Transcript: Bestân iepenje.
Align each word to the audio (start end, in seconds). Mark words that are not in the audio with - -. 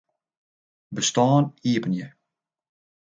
Bestân 0.95 1.43
iepenje. 1.69 2.07